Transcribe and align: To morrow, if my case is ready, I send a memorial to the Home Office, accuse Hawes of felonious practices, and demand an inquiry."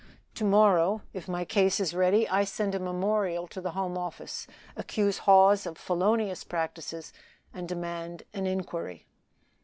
To 0.33 0.43
morrow, 0.43 1.03
if 1.13 1.27
my 1.27 1.45
case 1.45 1.79
is 1.79 1.93
ready, 1.93 2.27
I 2.27 2.43
send 2.43 2.73
a 2.73 2.79
memorial 2.79 3.45
to 3.49 3.61
the 3.61 3.73
Home 3.77 3.99
Office, 3.99 4.47
accuse 4.75 5.19
Hawes 5.29 5.67
of 5.67 5.77
felonious 5.77 6.43
practices, 6.43 7.13
and 7.53 7.69
demand 7.69 8.23
an 8.33 8.47
inquiry." 8.47 9.05